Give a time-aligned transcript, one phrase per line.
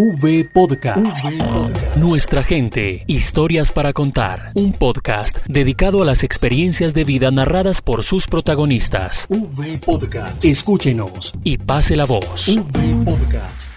[0.00, 1.24] V Podcast.
[1.96, 4.52] Nuestra gente, historias para contar.
[4.54, 9.26] Un podcast dedicado a las experiencias de vida narradas por sus protagonistas.
[9.28, 10.44] V Podcast.
[10.44, 12.46] Escúchenos y pase la voz.
[12.46, 13.72] V Podcast.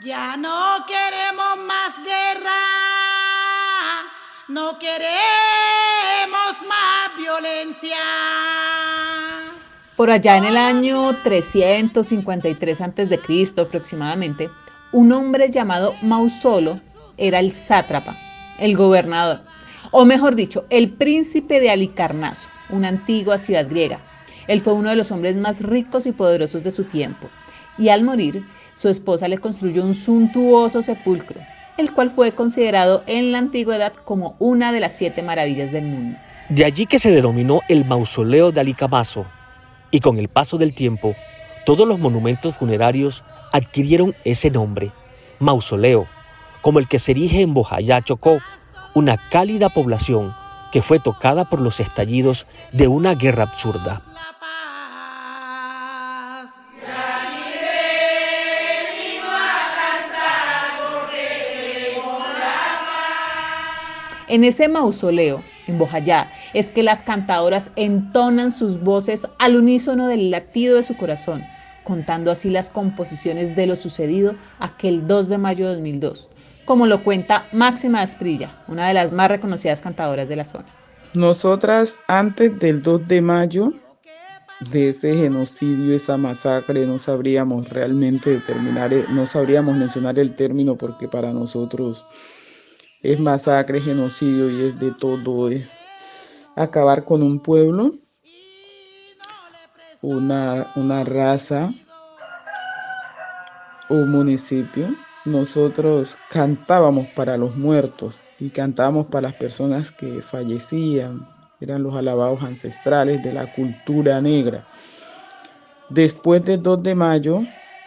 [0.00, 2.60] Ya no queremos más guerra.
[4.48, 5.06] No queremos
[6.66, 7.98] más violencia.
[9.96, 13.60] Por allá en el año 353 a.C.
[13.60, 14.48] aproximadamente,
[14.92, 16.80] un hombre llamado Mausolo
[17.16, 18.16] era el sátrapa,
[18.58, 19.42] el gobernador,
[19.92, 24.00] o mejor dicho, el príncipe de Alicarnaso, una antigua ciudad griega.
[24.48, 27.28] Él fue uno de los hombres más ricos y poderosos de su tiempo,
[27.78, 31.40] y al morir, su esposa le construyó un suntuoso sepulcro,
[31.76, 36.18] el cual fue considerado en la antigüedad como una de las siete maravillas del mundo.
[36.48, 39.26] De allí que se denominó el mausoleo de Alicamaso,
[39.92, 41.14] y con el paso del tiempo,
[41.64, 43.22] todos los monumentos funerarios
[43.52, 44.92] adquirieron ese nombre,
[45.38, 46.06] mausoleo,
[46.60, 48.40] como el que se erige en Bojayá, Chocó,
[48.94, 50.34] una cálida población
[50.72, 54.02] que fue tocada por los estallidos de una guerra absurda.
[64.28, 70.30] En ese mausoleo, en Bojayá, es que las cantadoras entonan sus voces al unísono del
[70.30, 71.44] latido de su corazón,
[71.84, 76.30] contando así las composiciones de lo sucedido aquel 2 de mayo de 2002,
[76.64, 80.66] como lo cuenta Máxima Asprilla, una de las más reconocidas cantadoras de la zona.
[81.14, 83.72] Nosotras antes del 2 de mayo
[84.70, 91.08] de ese genocidio, esa masacre, no sabríamos realmente determinar, no sabríamos mencionar el término porque
[91.08, 92.04] para nosotros
[93.02, 95.72] es masacre, genocidio y es de todo, es
[96.56, 97.94] acabar con un pueblo,
[100.02, 101.70] una, una raza,
[103.88, 104.94] un municipio.
[105.24, 111.28] Nosotros cantábamos para los muertos y cantábamos para las personas que fallecían,
[111.60, 114.66] eran los alabados ancestrales de la cultura negra.
[115.90, 117.42] Después del 2 de mayo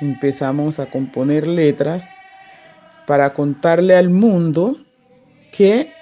[0.00, 2.10] empezamos a componer letras
[3.06, 4.76] para contarle al mundo
[5.52, 5.92] qué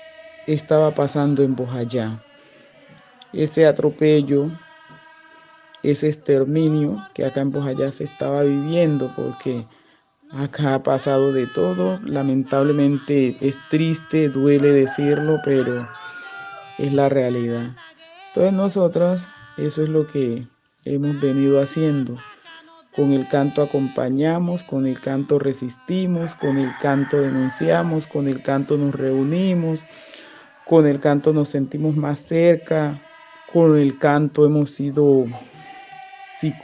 [0.46, 2.20] estaba pasando en Bojayá.
[3.32, 4.50] Ese atropello,
[5.82, 9.64] ese exterminio que acá en Bojayá se estaba viviendo, porque
[10.32, 11.98] acá ha pasado de todo.
[12.04, 15.86] Lamentablemente es triste, duele decirlo, pero
[16.78, 17.74] es la realidad.
[18.28, 20.46] Entonces nosotros eso es lo que
[20.84, 22.16] hemos venido haciendo.
[22.94, 28.76] Con el canto acompañamos, con el canto resistimos, con el canto denunciamos, con el canto
[28.76, 29.86] nos reunimos,
[30.66, 33.00] con el canto nos sentimos más cerca,
[33.52, 35.26] con el canto hemos sido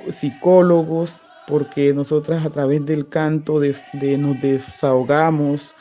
[0.09, 3.75] psicólogos, porque nosotras a través del canto de,
[4.19, 5.75] nos desahogamos,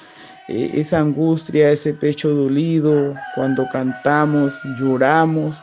[0.48, 5.62] eh, esa angustia, ese pecho dolido, cuando cantamos, lloramos,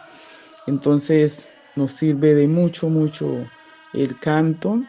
[0.67, 3.47] entonces nos sirve de mucho, mucho
[3.94, 4.83] el canto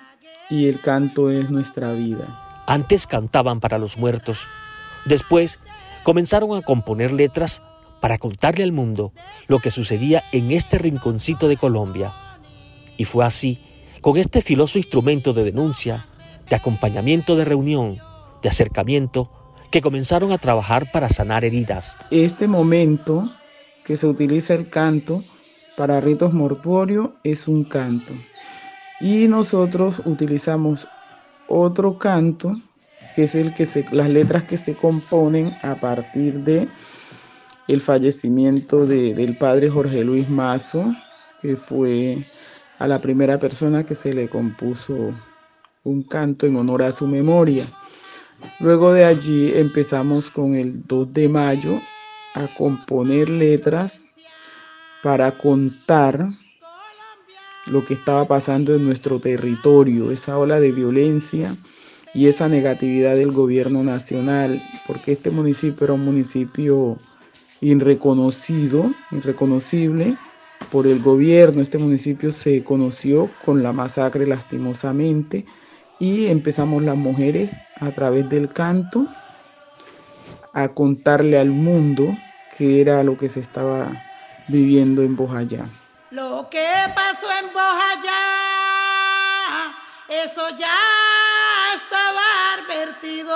[0.49, 2.27] y el canto es nuestra vida.
[2.67, 4.47] Antes cantaban para los muertos,
[5.05, 5.59] después
[6.03, 7.61] comenzaron a componer letras
[8.01, 9.13] para contarle al mundo
[9.47, 12.13] lo que sucedía en este rinconcito de Colombia.
[12.97, 13.59] Y fue así,
[14.01, 16.07] con este filoso instrumento de denuncia,
[16.49, 17.97] de acompañamiento de reunión,
[18.41, 19.31] de acercamiento,
[19.71, 21.95] que comenzaron a trabajar para sanar heridas.
[22.11, 23.31] Este momento
[23.83, 25.23] que se utiliza el canto
[25.75, 28.13] para ritos mortuorios es un canto.
[29.01, 30.87] Y nosotros utilizamos
[31.47, 32.55] otro canto,
[33.15, 36.67] que es el que se, las letras que se componen a partir de
[37.67, 40.93] el fallecimiento del padre Jorge Luis Mazo,
[41.41, 42.25] que fue
[42.79, 45.13] a la primera persona que se le compuso
[45.83, 47.65] un canto en honor a su memoria.
[48.59, 51.79] Luego de allí empezamos con el 2 de mayo
[52.33, 54.05] a componer letras
[55.01, 56.27] para contar
[57.67, 61.55] lo que estaba pasando en nuestro territorio, esa ola de violencia
[62.13, 66.97] y esa negatividad del gobierno nacional, porque este municipio era un municipio
[67.61, 70.17] irreconocido, irreconocible
[70.65, 71.61] por el gobierno.
[71.61, 75.45] Este municipio se conoció con la masacre lastimosamente
[75.99, 79.07] y empezamos las mujeres a través del canto
[80.53, 82.15] a contarle al mundo
[82.57, 83.89] qué era lo que se estaba
[84.47, 85.65] viviendo en Bojayá.
[86.11, 88.13] Lo que pasó en Bojayá,
[90.23, 90.79] eso ya
[91.75, 92.21] estaba
[92.53, 93.35] advertido.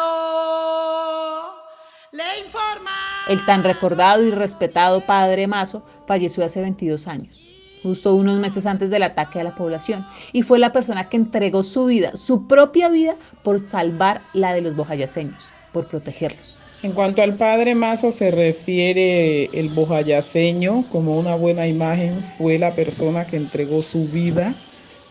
[2.12, 3.09] Le informa.
[3.30, 7.40] El tan recordado y respetado padre Mazo falleció hace 22 años.
[7.84, 11.64] justo unos meses antes del ataque a la población, y fue la persona que entregó
[11.64, 16.58] su vida, su propia vida, por salvar la de los bojayaceños, por protegerlos.
[16.84, 22.74] En cuanto al padre Mazo se refiere el bojayaceño como una buena imagen, fue la
[22.74, 24.56] persona que entregó su vida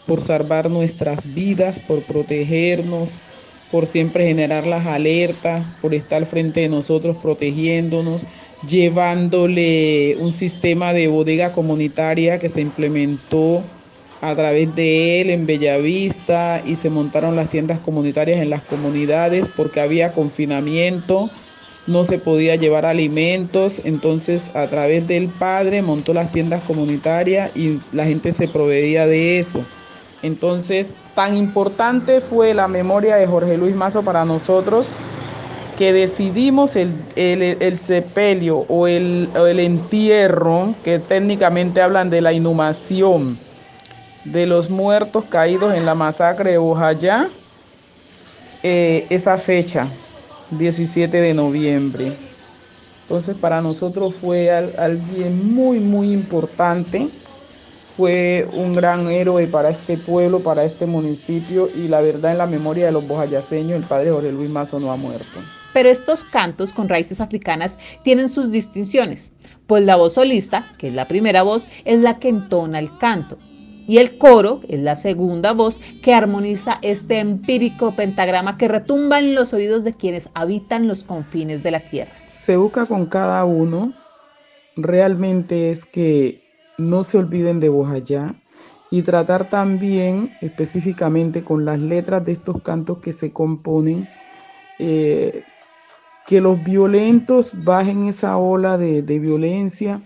[0.07, 3.21] por salvar nuestras vidas, por protegernos,
[3.71, 8.23] por siempre generar las alertas, por estar frente de nosotros protegiéndonos,
[8.67, 13.63] llevándole un sistema de bodega comunitaria que se implementó
[14.21, 19.49] a través de él en Bellavista y se montaron las tiendas comunitarias en las comunidades
[19.49, 21.31] porque había confinamiento,
[21.87, 27.79] no se podía llevar alimentos, entonces a través del padre montó las tiendas comunitarias y
[27.93, 29.65] la gente se proveía de eso.
[30.23, 34.89] Entonces, tan importante fue la memoria de Jorge Luis Mazo para nosotros
[35.79, 39.29] que decidimos el, sepelio o el,
[39.61, 43.39] entierro, que técnicamente hablan de la inhumación
[44.25, 47.31] de los muertos caídos en la masacre de Bojayá,
[48.65, 49.87] eh, esa fecha,
[50.51, 52.17] 17 de noviembre.
[53.03, 57.09] Entonces para nosotros fue alguien muy, muy importante
[57.99, 62.47] fue un gran héroe para este pueblo, para este municipio y la verdad en la
[62.47, 65.41] memoria de los bojayaceños el padre Jorge Luis Mazo no ha muerto.
[65.73, 69.33] Pero estos cantos con raíces africanas tienen sus distinciones,
[69.67, 73.37] pues la voz solista, que es la primera voz, es la que entona el canto,
[73.89, 79.35] y el coro es la segunda voz que armoniza este empírico pentagrama que retumba en
[79.35, 82.13] los oídos de quienes habitan los confines de la tierra.
[82.33, 83.93] Se busca con cada uno
[84.77, 86.48] realmente es que
[86.79, 88.35] no se olviden de Bojayá
[88.91, 94.09] y tratar también específicamente con las letras de estos cantos que se componen,
[94.79, 95.43] eh,
[96.27, 100.03] que los violentos bajen esa ola de, violencia,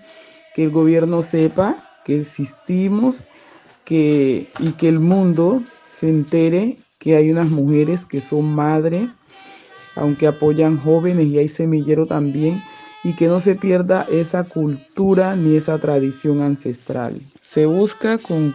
[0.54, 3.26] que el gobierno sepa que existimos
[3.84, 9.08] que, y que el mundo se entere que hay unas mujeres que son madres,
[9.96, 12.62] aunque apoyan jóvenes y hay semillero también,
[13.04, 17.20] y que no se pierda esa cultura ni esa tradición ancestral.
[17.40, 18.54] Se busca con,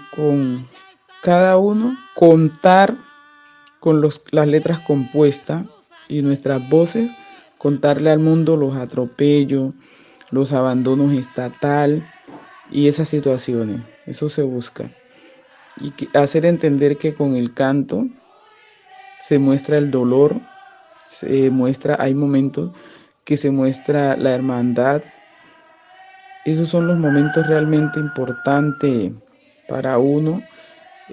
[1.22, 2.96] cada uno contar
[3.80, 5.66] con las letras compuestas
[6.08, 7.12] y nuestras voces,
[7.58, 9.74] contarle al mundo los atropellos,
[10.32, 12.08] los abandonos estatal
[12.72, 13.82] y esas situaciones.
[14.06, 14.92] Eso se busca.
[15.80, 18.08] Y hacer entender que con el canto
[19.20, 20.40] se muestra el dolor,
[21.06, 22.72] se muestra, hay momentos
[23.28, 25.04] que se muestra la hermandad.
[26.46, 29.12] Esos son los momentos realmente importantes
[29.68, 30.42] para uno.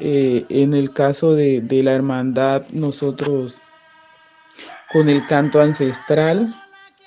[0.00, 3.60] Eh, en el caso de, de la hermandad, nosotros
[4.92, 6.54] con el canto ancestral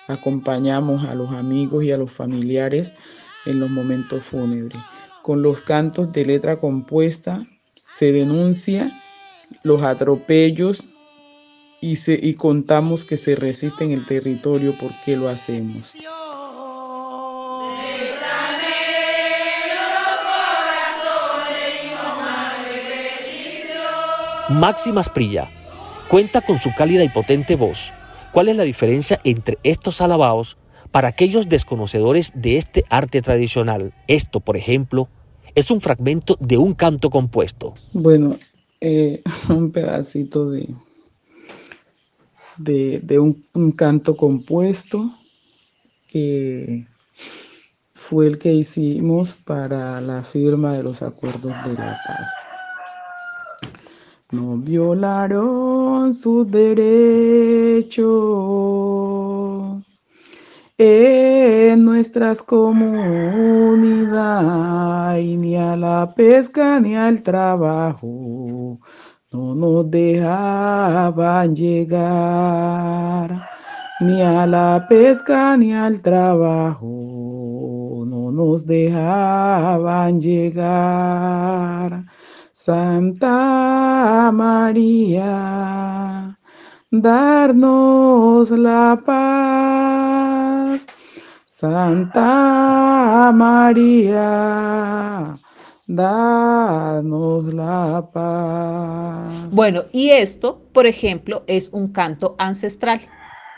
[0.09, 2.93] acompañamos a los amigos y a los familiares
[3.45, 4.81] en los momentos fúnebres.
[5.21, 8.91] Con los cantos de letra compuesta se denuncia
[9.63, 10.83] los atropellos
[11.81, 15.93] y, se, y contamos que se resiste en el territorio, ¿por qué lo hacemos?
[24.49, 25.51] Máximas Prilla
[26.09, 27.93] cuenta con su cálida y potente voz.
[28.31, 30.57] ¿Cuál es la diferencia entre estos alabados
[30.91, 33.93] para aquellos desconocedores de este arte tradicional?
[34.07, 35.09] Esto, por ejemplo,
[35.53, 37.73] es un fragmento de un canto compuesto.
[37.91, 38.37] Bueno,
[38.79, 40.69] eh, un pedacito de,
[42.57, 45.11] de, un, canto compuesto
[46.07, 46.87] que
[47.93, 52.29] fue el que hicimos para la firma de los acuerdos de la paz.
[54.31, 58.07] No violaron sus derechos
[60.77, 68.79] en nuestras comunidades, ni a la pesca ni al trabajo
[69.31, 73.45] no nos dejaban llegar
[73.99, 82.05] ni a la pesca ni al trabajo, no nos dejaban llegar.
[82.53, 86.39] Santa María,
[86.89, 90.87] darnos la paz.
[91.45, 95.37] Santa María,
[95.87, 99.49] danos la paz.
[99.55, 102.99] Bueno, y esto, por ejemplo, es un canto ancestral.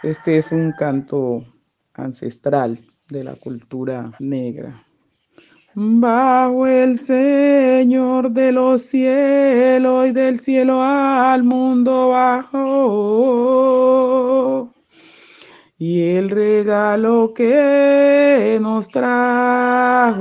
[0.03, 1.43] Este es un canto
[1.95, 2.77] ancestral
[3.09, 4.83] de la cultura negra.
[5.73, 12.59] Bajo el Señor de los cielos y del cielo al mundo bajo.
[15.77, 20.19] Y el regalo que nos trajo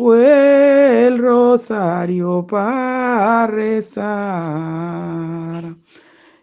[0.00, 4.16] fue el rosario para rezar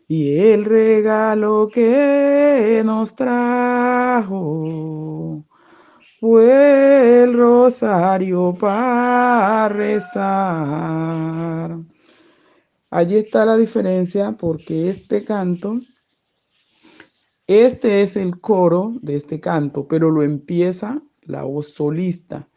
[0.08, 4.24] y el regalo que nos trajo
[6.20, 10.20] fue el rosario para rezar.
[12.92, 15.82] Allí está la diferencia porque este canto,
[17.48, 22.48] este es el coro de este canto, pero lo empieza la voz solista.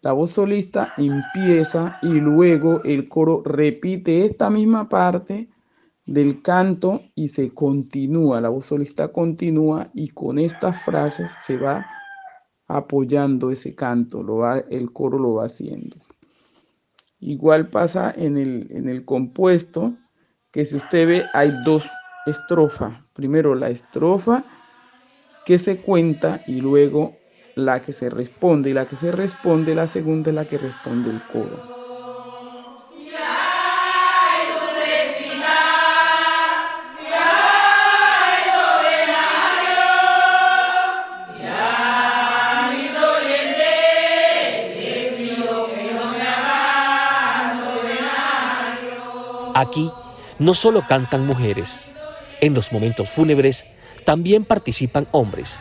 [0.00, 5.48] La voz solista empieza y luego el coro repite esta misma parte
[6.06, 8.40] del canto y se continúa.
[8.40, 11.86] La voz solista continúa y con estas frases se va
[12.68, 15.96] apoyando ese canto, lo va, el coro lo va haciendo.
[17.18, 19.96] Igual pasa en el, en el compuesto,
[20.52, 21.88] que si usted ve hay dos
[22.26, 23.02] estrofas.
[23.14, 24.44] Primero la estrofa
[25.44, 27.16] que se cuenta y luego
[27.58, 28.70] la que se responde.
[28.70, 31.76] Y la que se responde, la segunda es la que responde el coro.
[49.54, 49.90] Aquí
[50.38, 51.84] no solo cantan mujeres,
[52.40, 53.64] en los momentos fúnebres
[54.04, 55.58] también participan hombres.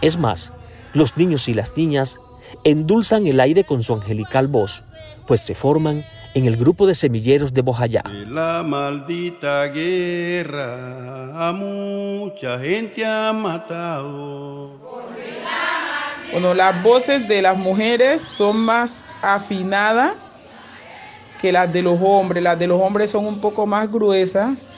[0.00, 0.52] Es más,
[0.94, 2.20] los niños y las niñas
[2.62, 4.84] endulzan el aire con su angelical voz,
[5.26, 8.02] pues se forman en el grupo de semilleros de Bojayá.
[8.28, 14.72] La maldita guerra a mucha gente ha matado.
[16.32, 20.14] Bueno, las voces de las mujeres son más afinadas
[21.40, 22.42] que las de los hombres.
[22.42, 24.70] Las de los hombres son un poco más gruesas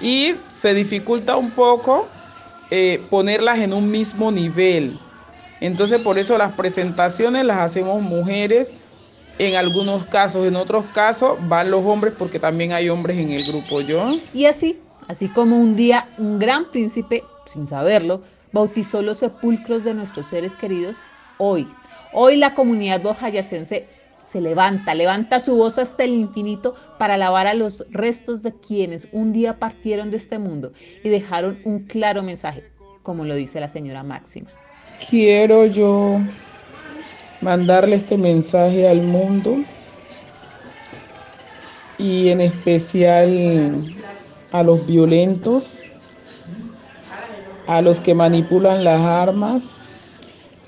[0.00, 2.06] y se dificulta un poco
[2.70, 4.98] eh, ponerlas en un mismo nivel.
[5.62, 8.74] Entonces por eso las presentaciones las hacemos mujeres
[9.38, 13.44] en algunos casos, en otros casos van los hombres porque también hay hombres en el
[13.44, 14.18] grupo yo.
[14.34, 19.94] Y así, así como un día un gran príncipe, sin saberlo, bautizó los sepulcros de
[19.94, 20.96] nuestros seres queridos,
[21.38, 21.68] hoy,
[22.12, 23.86] hoy la comunidad bojayacense
[24.20, 29.06] se levanta, levanta su voz hasta el infinito para alabar a los restos de quienes
[29.12, 30.72] un día partieron de este mundo
[31.04, 32.64] y dejaron un claro mensaje,
[33.04, 34.50] como lo dice la señora Máxima.
[35.08, 36.20] Quiero yo
[37.40, 39.64] mandarle este mensaje al mundo
[41.98, 43.84] y en especial
[44.52, 45.82] a los violentos,
[47.66, 49.80] a los que manipulan las armas,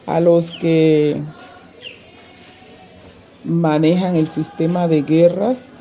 [0.06, 1.22] a los que
[3.44, 5.74] manejan el sistema de guerras,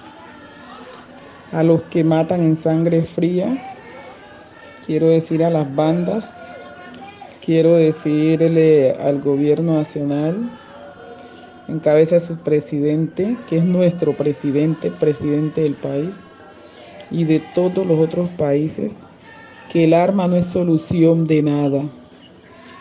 [1.52, 3.58] a los que matan en sangre fría,
[4.86, 6.40] quiero decir a las bandas,
[7.44, 10.50] quiero decirle al gobierno nacional,
[11.68, 16.24] en cabeza de su presidente, que es nuestro presidente, presidente del país,
[17.12, 19.00] y de todos los otros países,
[19.72, 21.84] que el arma no es solución de nada.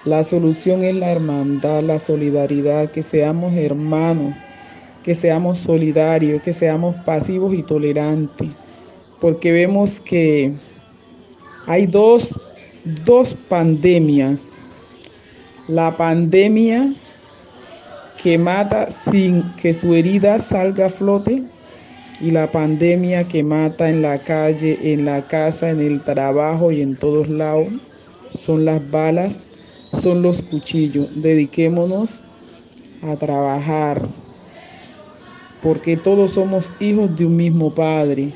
[0.05, 4.35] La solución es la hermandad, la solidaridad, que seamos hermanos,
[5.03, 8.49] que seamos solidarios, que seamos pasivos y tolerantes,
[9.21, 10.53] porque vemos que
[11.67, 12.37] hay dos,
[12.85, 14.53] dos pandemias.
[15.69, 16.93] La pandemia
[18.23, 21.43] que mata sin que su herida salga a flote
[22.21, 26.81] y la pandemia que mata en la calle, en la casa, en el trabajo y
[26.81, 27.69] en todos lados
[28.37, 29.43] son las balas,
[29.93, 31.09] son los cuchillos.
[31.21, 32.23] Dediquémonos
[33.03, 34.09] a trabajar,
[35.61, 38.33] porque todos somos hijos de un mismo Padre.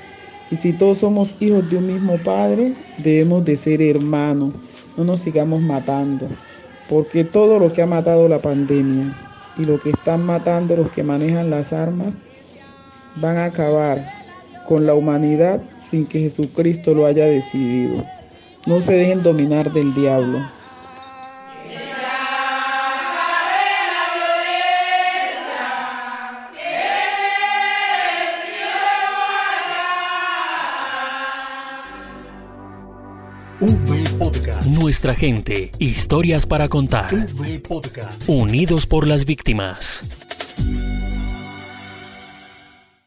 [0.50, 4.54] Y si todos somos hijos de un mismo Padre, debemos de ser hermanos.
[4.96, 6.28] No nos sigamos matando,
[6.88, 9.12] porque todo lo que ha matado la pandemia
[9.56, 12.22] y lo que están matando los que manejan las armas
[13.14, 14.08] van a acabar
[14.62, 18.04] con la humanidad sin que Jesucristo lo haya decidido.
[18.66, 20.52] No se dejen dominar del diablo.
[34.66, 37.08] Nuestra gente, historias para contar.
[37.68, 38.28] Podcast.
[38.28, 40.25] Unidos por las víctimas.